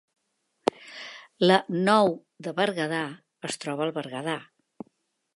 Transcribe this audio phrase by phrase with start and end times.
[1.43, 1.57] La
[1.89, 2.09] Nou
[2.47, 3.01] de Berguedà
[3.49, 4.35] es troba al Berguedà